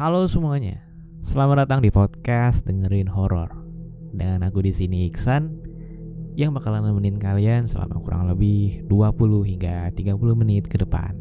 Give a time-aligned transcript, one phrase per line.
[0.00, 0.80] Halo semuanya,
[1.20, 3.52] selamat datang di podcast dengerin horor.
[4.16, 5.60] Dengan aku di sini Iksan
[6.40, 11.12] yang bakalan nemenin kalian selama kurang lebih 20 hingga 30 menit ke depan.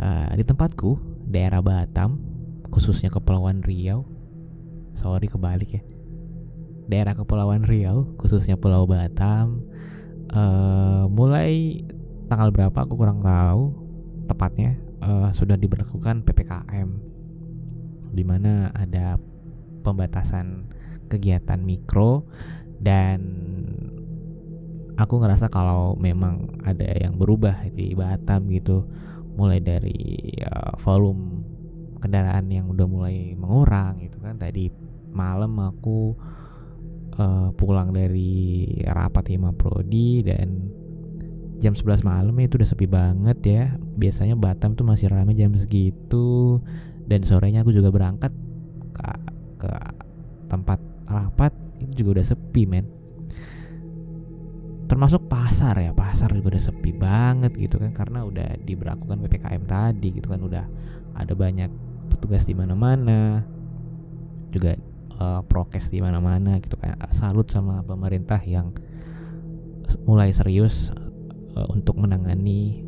[0.00, 0.96] Uh, di tempatku,
[1.28, 2.24] daerah Batam,
[2.72, 4.08] khususnya Kepulauan Riau.
[4.96, 5.84] Sorry kebalik ya.
[6.88, 9.60] Daerah Kepulauan Riau, khususnya Pulau Batam.
[10.32, 11.84] Uh, mulai
[12.32, 13.76] tanggal berapa aku kurang tahu
[14.24, 17.09] tepatnya uh, sudah diberlakukan PPKM
[18.10, 19.16] di mana ada
[19.80, 20.68] pembatasan
[21.10, 22.28] kegiatan mikro
[22.80, 23.18] dan
[25.00, 28.84] aku ngerasa kalau memang ada yang berubah di Batam gitu
[29.34, 31.40] mulai dari uh, volume
[32.00, 34.36] kendaraan yang udah mulai mengurang gitu kan.
[34.36, 34.68] Tadi
[35.12, 36.16] malam aku
[37.16, 40.68] uh, pulang dari rapat Hima Prodi dan
[41.60, 43.64] jam 11 malam itu udah sepi banget ya.
[43.96, 46.60] Biasanya Batam tuh masih ramai jam segitu
[47.10, 48.30] dan sorenya aku juga berangkat
[48.94, 49.02] ke,
[49.58, 49.72] ke
[50.46, 50.78] tempat
[51.10, 51.50] rapat
[51.82, 52.86] itu juga udah sepi men.
[54.86, 60.08] Termasuk pasar ya pasar juga udah sepi banget gitu kan karena udah diberlakukan ppkm tadi
[60.14, 60.64] gitu kan udah
[61.18, 61.70] ada banyak
[62.14, 63.42] petugas di mana-mana
[64.50, 64.78] juga
[65.18, 66.94] uh, prokes di mana-mana gitu kan.
[67.10, 68.70] Salut sama pemerintah yang
[70.06, 70.94] mulai serius
[71.58, 72.86] uh, untuk menangani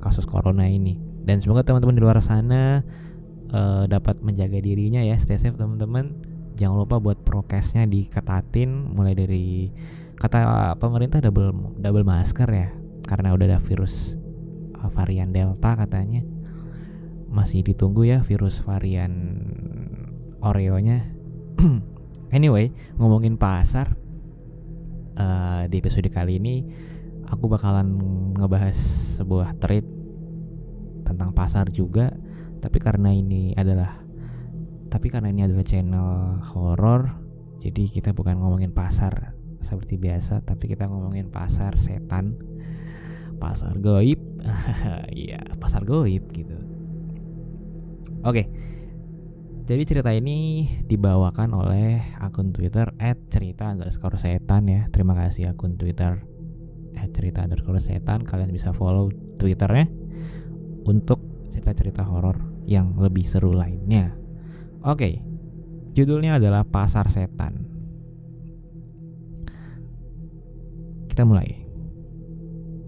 [0.00, 0.96] kasus corona ini.
[1.22, 2.82] Dan semoga teman-teman di luar sana
[3.52, 5.16] uh, dapat menjaga dirinya ya.
[5.20, 6.16] Stay safe teman-teman.
[6.56, 9.72] Jangan lupa buat prokesnya diketatin mulai dari
[10.16, 12.68] kata pemerintah double double masker ya.
[13.04, 14.16] Karena udah ada virus
[14.80, 16.24] uh, varian delta katanya.
[17.32, 19.12] Masih ditunggu ya virus varian
[20.42, 21.06] Oreo-nya.
[22.36, 23.92] Anyway ngomongin pasar
[25.20, 26.64] uh, di episode kali ini
[27.28, 27.96] aku bakalan
[28.36, 28.76] ngebahas
[29.20, 29.88] sebuah trade
[31.04, 32.12] tentang pasar juga
[32.62, 33.98] tapi karena ini adalah
[34.86, 37.18] tapi karena ini adalah channel horor
[37.58, 42.38] jadi kita bukan ngomongin pasar seperti biasa tapi kita ngomongin pasar setan
[43.42, 44.22] pasar goib.
[45.10, 46.54] Iya pasar goib gitu.
[48.22, 48.46] Oke
[49.62, 52.90] jadi cerita ini dibawakan oleh akun Twitter
[53.30, 54.90] @cerita underscore setan ya.
[54.90, 56.18] Terima kasih akun Twitter
[57.14, 58.26] @cerita underscore setan.
[58.26, 59.86] Kalian bisa follow Twitternya
[60.82, 64.16] untuk cerita-cerita horor yang lebih seru lainnya.
[64.80, 65.20] Oke,
[65.92, 67.68] judulnya adalah Pasar Setan.
[71.12, 71.60] Kita mulai.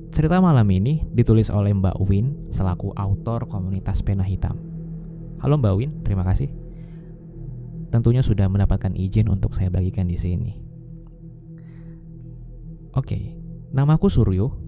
[0.09, 4.57] Cerita malam ini ditulis oleh Mbak Win selaku autor komunitas pena hitam.
[5.45, 6.49] Halo Mbak Win, terima kasih.
[7.93, 10.57] Tentunya sudah mendapatkan izin untuk saya bagikan di sini.
[12.97, 13.37] Oke,
[13.75, 14.64] namaku Suryo.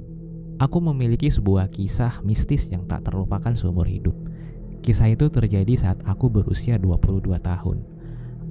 [0.56, 4.16] Aku memiliki sebuah kisah mistis yang tak terlupakan seumur hidup.
[4.80, 7.84] Kisah itu terjadi saat aku berusia 22 tahun.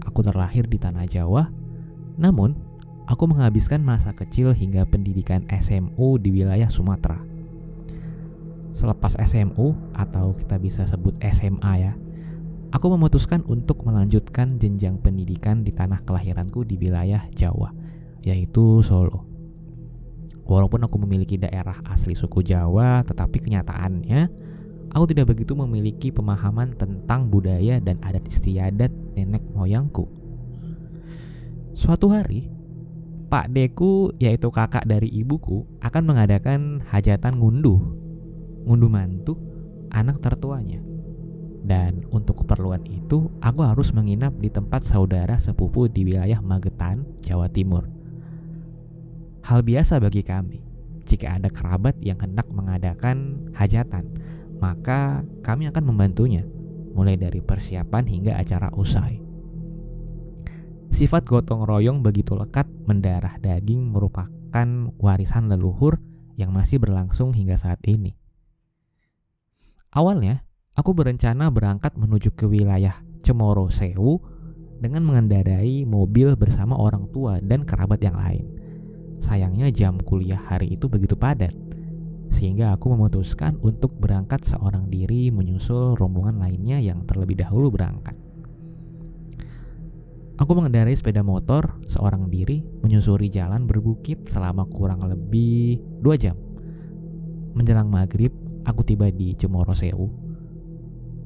[0.05, 1.49] Aku terlahir di tanah Jawa,
[2.21, 2.53] namun
[3.09, 7.17] aku menghabiskan masa kecil hingga pendidikan SMU di wilayah Sumatera.
[8.69, 11.97] Selepas SMU atau kita bisa sebut SMA ya,
[12.69, 17.73] aku memutuskan untuk melanjutkan jenjang pendidikan di tanah kelahiranku di wilayah Jawa,
[18.21, 19.34] yaitu Solo.
[20.45, 24.29] Walaupun aku memiliki daerah asli suku Jawa, tetapi kenyataannya
[24.93, 30.05] aku tidak begitu memiliki pemahaman tentang budaya dan adat istiadat nenek moyangku.
[31.73, 32.47] Suatu hari,
[33.25, 37.81] Pak Deku yaitu kakak dari ibuku akan mengadakan hajatan ngunduh,
[38.69, 39.33] ngunduh mantu
[39.89, 40.79] anak tertuanya.
[41.65, 47.49] Dan untuk keperluan itu, aku harus menginap di tempat saudara sepupu di wilayah Magetan, Jawa
[47.49, 47.89] Timur.
[49.45, 50.65] Hal biasa bagi kami
[51.05, 54.09] jika ada kerabat yang hendak mengadakan hajatan
[54.59, 56.43] maka kami akan membantunya,
[56.95, 59.21] mulai dari persiapan hingga acara usai.
[60.89, 65.99] Sifat gotong royong begitu lekat mendarah daging merupakan warisan leluhur
[66.39, 68.15] yang masih berlangsung hingga saat ini.
[69.91, 74.23] Awalnya, aku berencana berangkat menuju ke wilayah Cemoro Sewu
[74.79, 78.54] dengan mengendarai mobil bersama orang tua dan kerabat yang lain.
[79.23, 81.55] Sayangnya jam kuliah hari itu begitu padat
[82.35, 88.19] sehingga aku memutuskan untuk berangkat seorang diri menyusul rombongan lainnya yang terlebih dahulu berangkat.
[90.35, 96.35] Aku mengendarai sepeda motor seorang diri menyusuri jalan berbukit selama kurang lebih dua jam.
[97.55, 98.35] Menjelang maghrib,
[98.67, 100.11] aku tiba di Cemoro Sewu.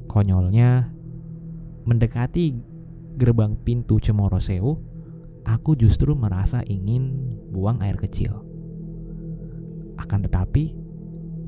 [0.06, 0.94] Konyolnya,
[1.90, 2.54] mendekati
[3.18, 4.78] gerbang pintu Cemoro Sewu,
[5.42, 8.46] aku justru merasa ingin buang air kecil.
[10.00, 10.80] Akan tetapi,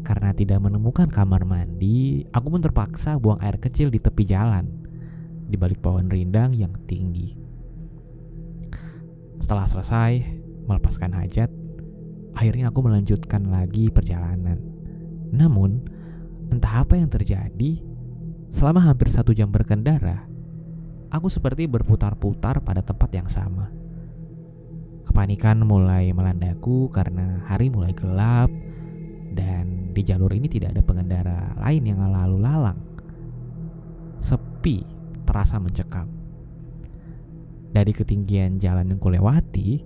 [0.01, 4.65] Karena tidak menemukan kamar mandi, aku pun terpaksa buang air kecil di tepi jalan,
[5.45, 7.37] di balik pohon rindang yang tinggi.
[9.37, 10.25] Setelah selesai
[10.65, 11.53] melepaskan hajat,
[12.33, 14.57] akhirnya aku melanjutkan lagi perjalanan.
[15.29, 15.85] Namun,
[16.49, 17.85] entah apa yang terjadi,
[18.49, 20.25] selama hampir satu jam berkendara,
[21.13, 23.80] aku seperti berputar-putar pada tempat yang sama.
[25.11, 28.47] Kepanikan mulai melandaku karena hari mulai gelap
[29.35, 32.79] dan di jalur ini tidak ada pengendara lain yang lalu lalang.
[34.23, 34.87] Sepi
[35.27, 36.07] terasa mencekam.
[37.75, 39.83] Dari ketinggian jalan yang kulewati,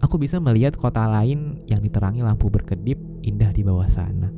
[0.00, 2.96] aku bisa melihat kota lain yang diterangi lampu berkedip
[3.28, 4.32] indah di bawah sana.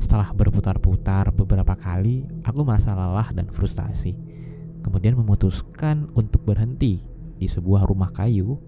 [0.00, 4.16] Setelah berputar-putar beberapa kali, aku merasa lelah dan frustasi.
[4.80, 8.58] Kemudian memutuskan untuk berhenti di sebuah rumah kayu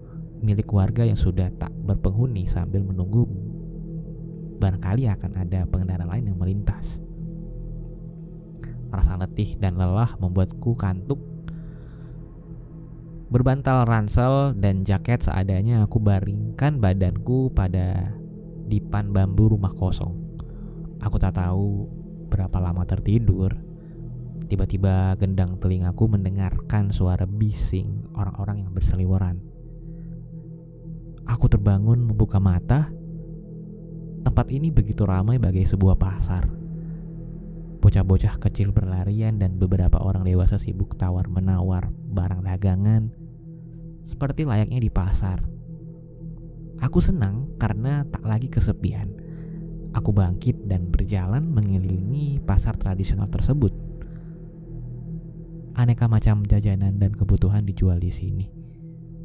[0.41, 3.29] milik warga yang sudah tak berpenghuni sambil menunggu
[4.61, 7.01] barangkali akan ada pengendara lain yang melintas.
[8.93, 11.17] Rasa letih dan lelah membuatku kantuk.
[13.31, 18.11] Berbantal ransel dan jaket seadanya aku baringkan badanku pada
[18.67, 20.13] dipan bambu rumah kosong.
[20.99, 21.87] Aku tak tahu
[22.27, 23.70] berapa lama tertidur.
[24.51, 29.39] Tiba-tiba gendang telingaku mendengarkan suara bising orang-orang yang berseliweran.
[31.23, 32.91] Aku terbangun membuka mata
[34.21, 36.45] Tempat ini begitu ramai bagai sebuah pasar.
[37.81, 43.09] Bocah-bocah kecil berlarian dan beberapa orang dewasa sibuk tawar-menawar barang dagangan
[44.05, 45.41] seperti layaknya di pasar.
[46.85, 49.09] Aku senang karena tak lagi kesepian.
[49.97, 53.90] Aku bangkit dan berjalan mengelilingi pasar tradisional tersebut.
[55.71, 58.45] Aneka macam jajanan dan kebutuhan dijual di sini.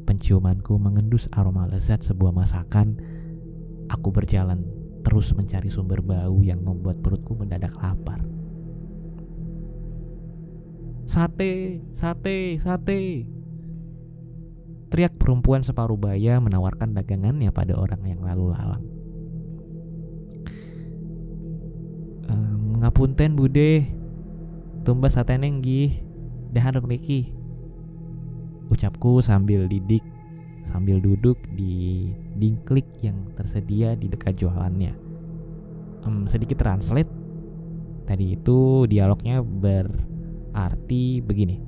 [0.07, 2.95] Penciumanku mengendus aroma lezat sebuah masakan.
[3.91, 4.63] Aku berjalan
[5.03, 8.23] terus mencari sumber bau yang membuat perutku mendadak lapar.
[11.07, 13.27] Sate, sate, sate.
[14.87, 18.83] Teriak perempuan separuh baya menawarkan dagangannya pada orang yang lalu lalang.
[22.27, 23.87] ehm, ngapunten bude,
[24.83, 26.06] tumbas sate nenggi,
[26.57, 27.31] dahan niki.
[28.67, 30.03] Ucapku sambil didik
[30.67, 34.91] sambil duduk di dingklik yang tersedia di dekat jualannya.
[36.03, 37.07] Um, sedikit translate.
[38.03, 41.63] Tadi itu dialognya berarti begini.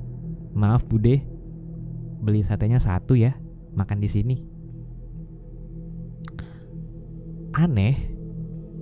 [0.51, 1.24] Maaf Bude,
[2.19, 3.39] beli satenya satu ya,
[3.75, 4.38] makan di sini.
[7.56, 7.95] Aneh,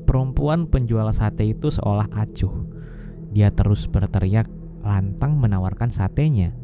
[0.05, 2.53] perempuan penjual sate itu seolah acuh.
[3.33, 4.49] Dia terus berteriak
[4.87, 6.55] lantang menawarkan satenya.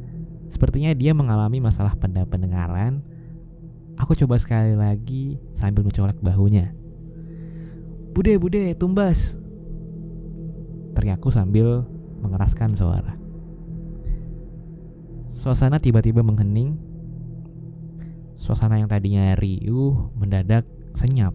[0.47, 3.03] Sepertinya dia mengalami masalah pendengaran
[3.99, 6.73] Aku coba sekali lagi sambil mencolek bahunya.
[8.13, 9.37] Bude, bude, tumbas.
[10.93, 11.85] Teriakku sambil
[12.21, 13.17] mengeraskan suara.
[15.29, 16.77] Suasana tiba-tiba menghening.
[18.33, 21.33] Suasana yang tadinya riuh mendadak senyap.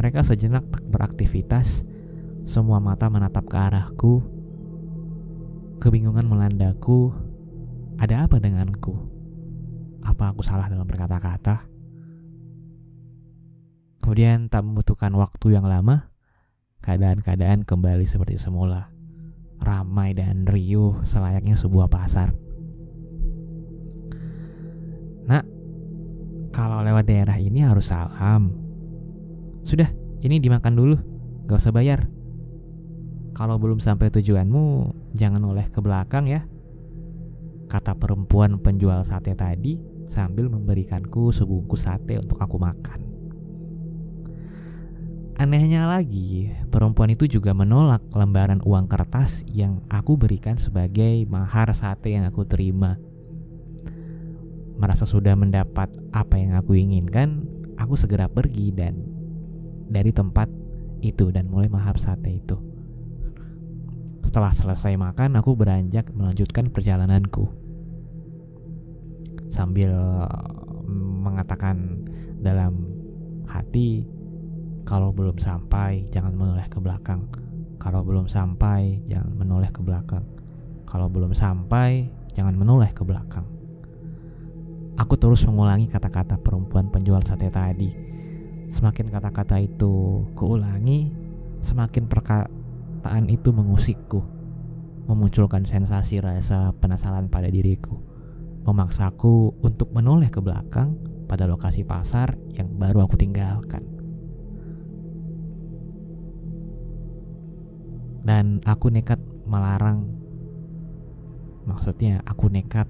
[0.00, 1.84] Mereka sejenak tak beraktivitas.
[2.44, 4.24] Semua mata menatap ke arahku.
[5.80, 7.08] Kebingungan melandaku.
[7.96, 8.92] Ada apa denganku?
[10.04, 11.64] Apa aku salah dalam berkata-kata?
[14.04, 16.12] Kemudian tak membutuhkan waktu yang lama,
[16.84, 18.92] keadaan-keadaan kembali seperti semula.
[19.64, 22.36] Ramai dan riuh selayaknya sebuah pasar.
[25.32, 25.44] Nak,
[26.52, 28.52] kalau lewat daerah ini harus salam.
[29.64, 29.88] Sudah,
[30.20, 30.96] ini dimakan dulu,
[31.48, 32.04] gak usah bayar.
[33.32, 36.46] Kalau belum sampai tujuanmu, jangan oleh ke belakang ya
[37.70, 39.78] kata perempuan penjual sate tadi
[40.10, 43.06] sambil memberikanku sebungkus sate untuk aku makan.
[45.38, 52.12] Anehnya lagi, perempuan itu juga menolak lembaran uang kertas yang aku berikan sebagai mahar sate
[52.12, 53.00] yang aku terima.
[54.76, 57.48] Merasa sudah mendapat apa yang aku inginkan,
[57.80, 59.00] aku segera pergi dan
[59.88, 60.52] dari tempat
[61.00, 62.69] itu dan mulai mahar sate itu.
[64.20, 67.48] Setelah selesai makan, aku beranjak melanjutkan perjalananku.
[69.50, 69.90] Sambil
[71.20, 72.06] mengatakan
[72.38, 72.86] dalam
[73.50, 74.06] hati
[74.86, 77.26] kalau belum sampai jangan menoleh ke belakang.
[77.80, 80.24] Kalau belum sampai jangan menoleh ke belakang.
[80.84, 83.46] Kalau belum sampai jangan menoleh ke belakang.
[85.00, 87.88] Aku terus mengulangi kata-kata perempuan penjual sate tadi.
[88.68, 91.10] Semakin kata-kata itu kuulangi
[91.60, 92.04] semakin
[93.00, 94.20] perkataan itu mengusikku,
[95.08, 97.96] memunculkan sensasi rasa penasaran pada diriku,
[98.68, 103.88] memaksaku untuk menoleh ke belakang pada lokasi pasar yang baru aku tinggalkan.
[108.20, 109.16] Dan aku nekat
[109.48, 110.04] melarang,
[111.64, 112.84] maksudnya aku nekat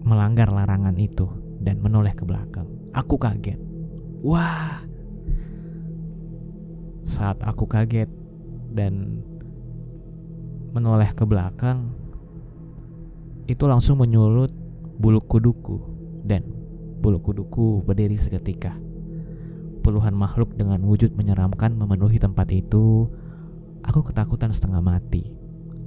[0.00, 1.28] melanggar larangan itu
[1.60, 2.72] dan menoleh ke belakang.
[2.96, 3.60] Aku kaget.
[4.24, 4.80] Wah,
[7.04, 8.08] saat aku kaget
[8.72, 9.22] dan
[10.74, 11.92] menoleh ke belakang,
[13.46, 14.50] itu langsung menyulut
[14.96, 15.78] bulu kuduku
[16.24, 16.42] dan
[16.98, 18.74] bulu kuduku berdiri seketika.
[19.84, 23.12] Puluhan makhluk dengan wujud menyeramkan memenuhi tempat itu.
[23.84, 25.28] Aku ketakutan setengah mati.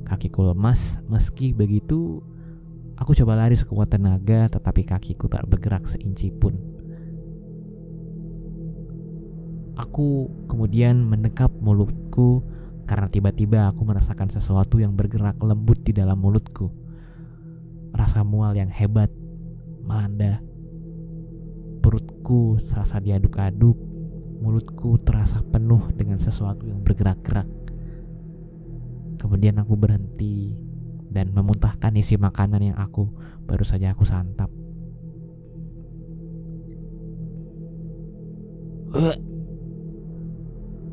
[0.06, 2.22] Kakiku lemas, meski begitu
[2.98, 6.58] Aku coba lari sekuat tenaga tetapi kakiku tak bergerak seinci pun.
[9.78, 12.42] Aku kemudian mendekap mulutku
[12.90, 16.74] karena tiba-tiba aku merasakan sesuatu yang bergerak lembut di dalam mulutku.
[17.94, 19.14] Rasa mual yang hebat
[19.86, 20.42] melanda.
[21.84, 23.78] Perutku serasa diaduk-aduk,
[24.42, 27.48] mulutku terasa penuh dengan sesuatu yang bergerak-gerak.
[29.22, 30.58] Kemudian aku berhenti
[31.08, 33.14] dan memuntahkan isi makanan yang aku
[33.46, 34.50] baru saja aku santap.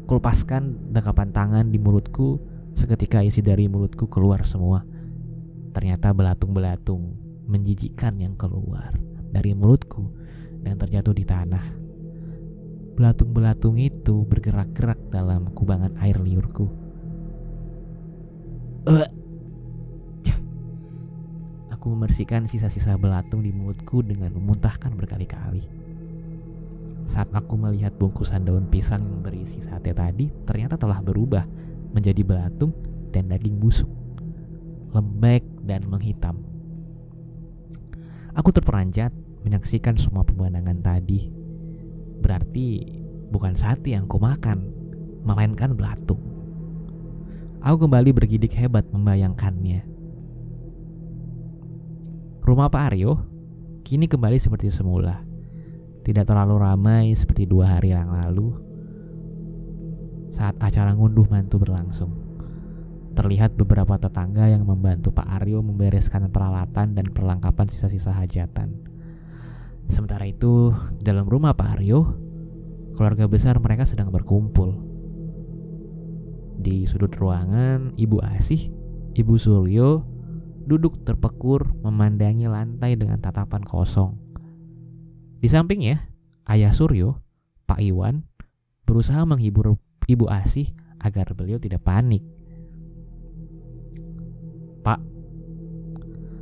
[0.05, 2.37] Kulepaskan dekapan tangan di mulutku
[2.77, 4.85] seketika isi dari mulutku keluar semua.
[5.73, 7.17] Ternyata belatung-belatung
[7.49, 8.93] menjijikkan yang keluar
[9.33, 10.13] dari mulutku
[10.61, 11.65] dan terjatuh di tanah.
[12.95, 16.71] Belatung-belatung itu bergerak-gerak dalam kubangan air liurku.
[18.85, 19.09] Uh,
[21.85, 25.84] Aku membersihkan sisa-sisa belatung di mulutku dengan memuntahkan berkali-kali.
[27.15, 31.47] Saat aku melihat bungkusan daun pisang yang berisi sate tadi, ternyata telah berubah
[31.95, 32.75] menjadi belatung
[33.15, 33.87] dan daging busuk,
[34.91, 36.43] lembek dan menghitam.
[38.35, 39.15] Aku terperanjat
[39.47, 41.31] menyaksikan semua pemandangan tadi.
[42.19, 42.83] Berarti
[43.31, 44.67] bukan sate yang kumakan,
[45.23, 46.19] melainkan belatung.
[47.63, 49.87] Aku kembali bergidik hebat membayangkannya.
[52.43, 53.23] Rumah Pak Aryo
[53.87, 55.34] kini kembali seperti semula.
[56.05, 58.53] Tidak terlalu ramai seperti dua hari yang lalu
[60.29, 62.13] saat acara ngunduh mantu berlangsung.
[63.15, 68.75] Terlihat beberapa tetangga yang membantu Pak Aryo membereskan peralatan dan perlengkapan sisa-sisa hajatan.
[69.87, 72.19] Sementara itu, dalam rumah Pak Aryo,
[72.99, 74.75] keluarga besar mereka sedang berkumpul.
[76.59, 78.75] Di sudut ruangan, Ibu Asih,
[79.15, 80.03] Ibu Suryo,
[80.67, 84.24] duduk terpekur memandangi lantai dengan tatapan kosong.
[85.45, 86.09] Di sampingnya,
[86.49, 87.21] Ayah Suryo,
[87.69, 88.25] Pak Iwan,
[88.89, 89.77] berusaha menghibur
[90.09, 92.25] Ibu Asih agar beliau tidak panik.
[94.81, 95.05] Pak,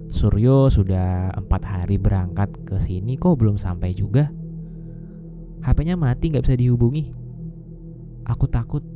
[0.07, 4.31] Suryo sudah empat hari berangkat ke sini kok belum sampai juga.
[5.67, 7.11] HP-nya mati nggak bisa dihubungi.
[8.23, 8.87] Aku takut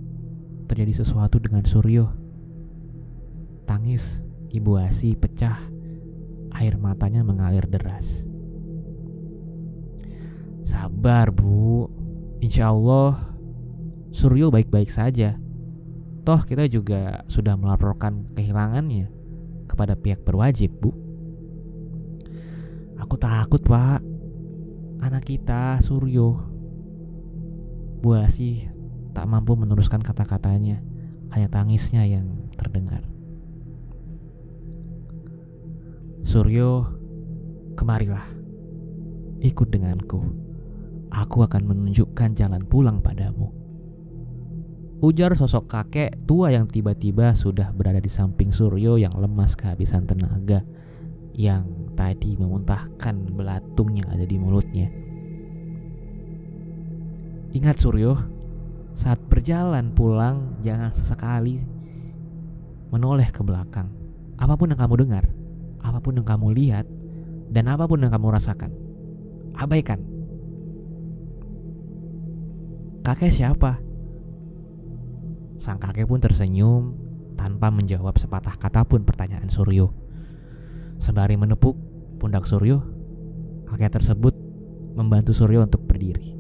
[0.71, 2.15] terjadi sesuatu dengan Suryo.
[3.67, 4.23] Tangis
[4.55, 5.59] Ibu Asi pecah.
[6.55, 8.36] Air matanya mengalir deras.
[10.77, 11.89] Sabar, Bu.
[12.45, 13.17] Insya Allah,
[14.13, 15.41] Suryo baik-baik saja.
[16.21, 19.09] Toh kita juga sudah melaporkan kehilangannya
[19.65, 20.93] kepada pihak berwajib, Bu.
[23.01, 24.05] Aku takut, Pak.
[25.01, 26.45] Anak kita, Suryo.
[28.05, 28.69] Bu Asi
[29.17, 30.85] tak mampu meneruskan kata-katanya.
[31.33, 33.01] Hanya tangisnya yang terdengar.
[36.21, 36.85] Suryo,
[37.81, 38.29] kemarilah.
[39.41, 40.46] Ikut denganku.
[41.13, 43.53] Aku akan menunjukkan jalan pulang padamu.
[45.05, 50.65] Ujar sosok kakek tua yang tiba-tiba sudah berada di samping Suryo yang lemas kehabisan tenaga
[51.37, 54.89] yang tadi memuntahkan belatung yang ada di mulutnya.
[57.53, 58.17] Ingat Suryo,
[58.97, 61.61] saat berjalan pulang jangan sesekali
[62.89, 63.93] menoleh ke belakang.
[64.41, 65.25] Apa pun yang kamu dengar,
[65.85, 66.89] apa pun yang kamu lihat
[67.53, 68.73] dan apa pun yang kamu rasakan.
[69.57, 70.01] Abaikan.
[73.07, 73.79] Kakek siapa?
[75.63, 76.99] Sang kakek pun tersenyum
[77.39, 79.95] tanpa menjawab sepatah kata pun pertanyaan Suryo.
[80.99, 81.79] Sembari menepuk
[82.19, 82.83] pundak Suryo,
[83.71, 84.35] kakek tersebut
[84.99, 86.35] membantu Suryo untuk berdiri.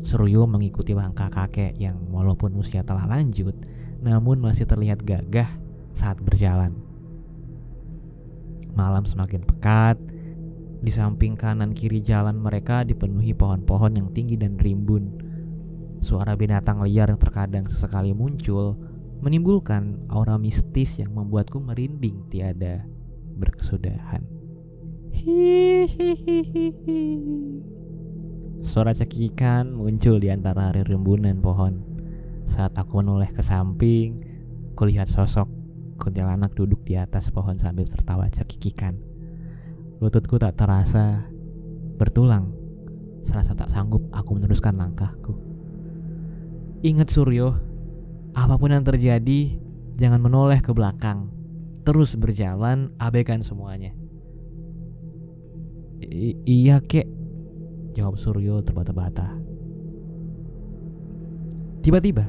[0.00, 3.52] Suryo mengikuti langkah kakek yang walaupun usia telah lanjut,
[4.00, 5.60] namun masih terlihat gagah
[5.92, 6.72] saat berjalan.
[8.72, 10.00] Malam semakin pekat.
[10.80, 15.23] Di samping kanan kiri jalan mereka dipenuhi pohon-pohon yang tinggi dan rimbun.
[16.04, 18.76] Suara binatang liar yang terkadang sesekali muncul
[19.24, 22.84] menimbulkan aura mistis yang membuatku merinding tiada
[23.40, 24.20] berkesudahan.
[25.16, 26.60] Hihihihi.
[28.60, 31.80] Suara cekikan muncul di antara rimbunan pohon.
[32.44, 34.20] Saat aku menoleh ke samping,
[34.76, 35.48] kulihat sosok
[35.96, 39.00] kuntilanak duduk di atas pohon sambil tertawa cekikikan.
[40.04, 41.32] Lututku tak terasa
[41.96, 42.52] bertulang.
[43.24, 45.53] Serasa tak sanggup aku meneruskan langkahku.
[46.84, 47.48] Ingat Suryo,
[48.36, 49.56] apa pun yang terjadi,
[49.96, 51.32] jangan menoleh ke belakang.
[51.80, 53.96] Terus berjalan, abaikan semuanya.
[56.04, 57.08] I iya kek,
[57.96, 59.32] jawab Suryo terbata-bata.
[61.80, 62.28] Tiba-tiba,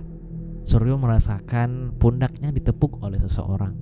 [0.64, 3.76] Suryo merasakan pundaknya ditepuk oleh seseorang.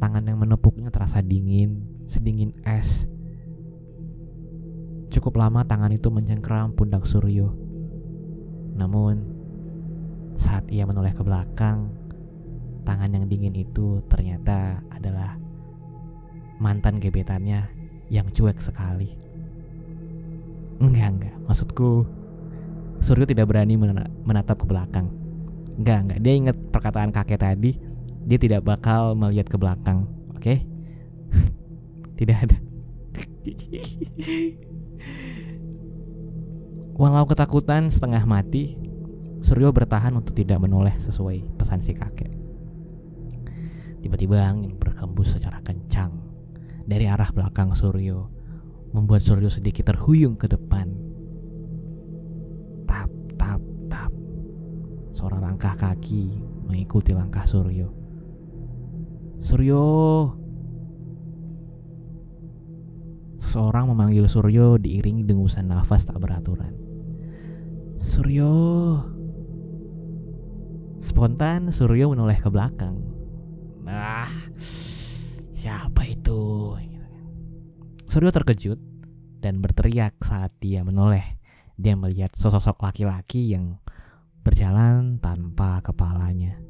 [0.00, 3.12] Tangan yang menepuknya terasa dingin, sedingin es.
[5.12, 7.52] Cukup lama tangan itu mencengkram pundak Suryo.
[8.72, 9.31] Namun,
[10.36, 11.92] saat ia menoleh ke belakang,
[12.82, 15.38] tangan yang dingin itu ternyata adalah
[16.62, 17.66] mantan gebetannya
[18.12, 19.10] yang cuek sekali.
[20.82, 21.34] Enggak, enggak.
[21.46, 22.06] Maksudku,
[23.02, 23.74] Suryo tidak berani
[24.22, 25.10] menatap ke belakang.
[25.78, 26.18] Enggak, enggak.
[26.22, 27.74] Dia ingat perkataan kakek tadi.
[28.22, 30.06] Dia tidak bakal melihat ke belakang.
[30.38, 30.62] Oke?
[32.18, 32.54] Tidak ada.
[37.02, 38.78] Walau ketakutan setengah mati,
[39.42, 42.30] Suryo bertahan untuk tidak menoleh sesuai pesan si kakek.
[44.00, 46.14] Tiba-tiba angin berhembus secara kencang
[46.86, 48.30] dari arah belakang Suryo,
[48.94, 51.12] membuat Suryo sedikit terhuyung ke depan
[55.22, 57.92] Suara langkah kaki mengikuti langkah Suryo.
[59.38, 59.84] Suryo.
[63.36, 66.74] Seseorang memanggil Suryo diiringi dengusan nafas tak beraturan.
[68.00, 68.50] Suryo.
[71.02, 72.94] Spontan Suryo menoleh ke belakang.
[73.82, 74.30] Nah,
[75.50, 76.78] siapa itu?
[78.06, 78.78] Suryo terkejut
[79.42, 81.42] dan berteriak saat dia menoleh.
[81.74, 83.82] Dia melihat sosok laki-laki yang
[84.46, 86.62] berjalan tanpa kepalanya.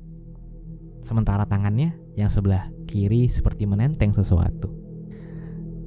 [1.05, 4.73] Sementara tangannya yang sebelah kiri seperti menenteng sesuatu.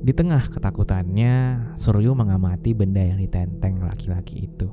[0.06, 1.34] Di tengah ketakutannya,
[1.82, 4.70] Suryo mengamati benda yang ditenteng laki-laki itu.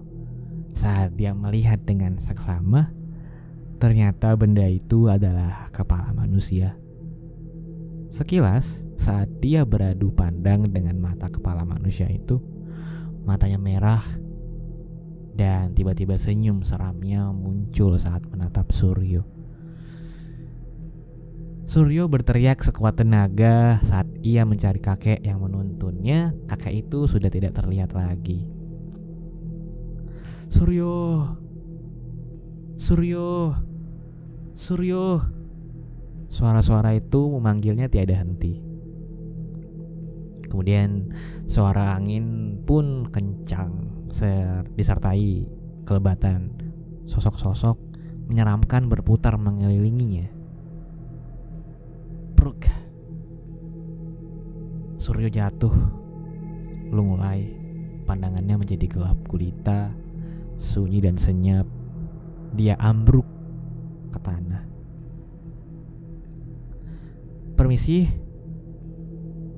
[0.76, 2.92] Saat dia melihat dengan seksama,
[3.82, 6.78] ternyata benda itu adalah kepala manusia.
[8.14, 12.38] Sekilas, saat dia beradu pandang dengan mata kepala manusia itu,
[13.26, 14.06] matanya merah
[15.34, 19.26] dan tiba-tiba senyum seramnya muncul saat menatap Suryo.
[21.66, 26.36] Suryo berteriak sekuat tenaga saat ia mencari kakek yang menuntunnya.
[26.46, 28.46] Kakek itu sudah tidak terlihat lagi.
[30.52, 31.24] Suryo,
[32.76, 33.56] Suryo,
[34.52, 35.24] Suryo.
[36.28, 38.60] Suara-suara itu memanggilnya tiada henti.
[40.44, 41.08] Kemudian
[41.48, 44.04] suara angin pun kencang
[44.76, 45.48] disertai
[45.88, 46.52] kelebatan
[47.08, 47.80] sosok-sosok
[48.28, 50.28] menyeramkan berputar mengelilinginya.
[52.36, 52.68] Pruk.
[55.00, 55.72] Suryo jatuh.
[56.92, 57.64] Lungulai.
[58.04, 59.96] Pandangannya menjadi gelap gulita,
[60.60, 61.64] sunyi dan senyap.
[62.52, 63.31] Dia ambruk
[64.12, 64.62] ke tanah.
[67.56, 68.04] Permisi.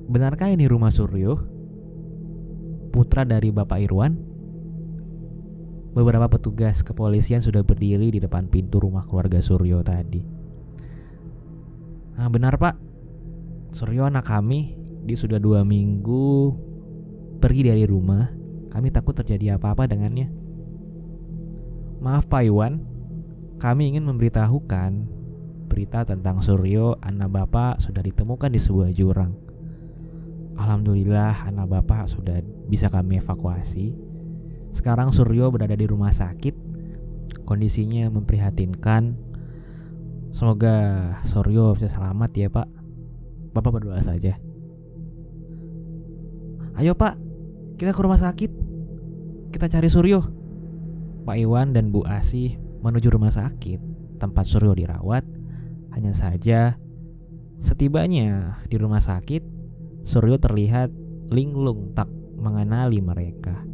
[0.05, 1.33] Benarkah ini rumah Suryo?
[2.93, 4.13] Putra dari Bapak Irwan?
[5.95, 10.21] Beberapa petugas kepolisian sudah berdiri di depan pintu rumah keluarga Suryo tadi.
[12.15, 12.79] Nah, benar pak,
[13.75, 16.55] Suryo anak kami, dia sudah dua minggu
[17.43, 18.31] pergi dari rumah.
[18.71, 20.31] Kami takut terjadi apa-apa dengannya.
[21.99, 22.94] Maaf Pak Iwan,
[23.61, 24.91] kami ingin memberitahukan
[25.71, 29.33] berita tentang Suryo, anak bapak sudah ditemukan di sebuah jurang.
[30.55, 32.39] Alhamdulillah anak bapak sudah
[32.71, 34.05] bisa kami evakuasi
[34.75, 36.51] sekarang Suryo berada di rumah sakit.
[37.47, 39.15] Kondisinya memprihatinkan.
[40.35, 40.75] Semoga
[41.23, 42.67] Suryo bisa selamat ya, Pak.
[43.55, 44.35] Bapak berdoa saja.
[46.75, 47.15] Ayo, Pak.
[47.79, 48.51] Kita ke rumah sakit.
[49.55, 50.19] Kita cari Suryo.
[51.23, 53.81] Pak Iwan dan Bu Asih menuju rumah sakit
[54.21, 55.25] tempat Suryo dirawat.
[55.97, 56.77] Hanya saja
[57.57, 59.41] setibanya di rumah sakit,
[60.05, 60.93] Suryo terlihat
[61.33, 63.65] linglung tak mengenali mereka.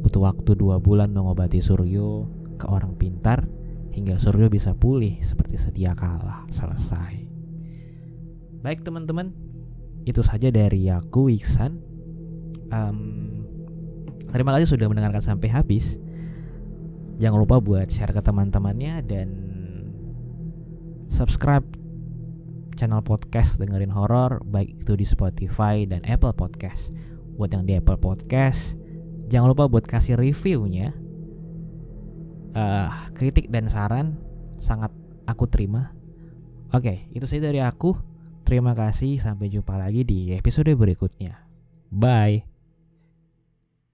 [0.00, 2.30] Butuh waktu dua bulan mengobati Suryo
[2.60, 3.48] ke orang pintar
[3.90, 6.46] hingga Suryo bisa pulih seperti sedia kala.
[6.52, 7.26] Selesai.
[8.60, 9.32] Baik teman-teman,
[10.04, 11.80] itu saja dari aku Iksan.
[12.70, 13.00] Um,
[14.28, 15.96] terima kasih sudah mendengarkan sampai habis.
[17.20, 19.28] Jangan lupa buat share ke teman-temannya dan
[21.12, 21.68] subscribe
[22.74, 26.96] channel podcast dengerin horor baik itu di Spotify dan Apple Podcast.
[27.36, 28.80] Buat yang di Apple Podcast,
[29.30, 30.90] Jangan lupa buat kasih reviewnya,
[32.58, 34.18] uh, kritik dan saran
[34.58, 34.90] sangat
[35.22, 35.94] aku terima.
[36.74, 37.94] Oke, itu saja dari aku.
[38.42, 41.46] Terima kasih, sampai jumpa lagi di episode berikutnya.
[41.94, 42.49] Bye.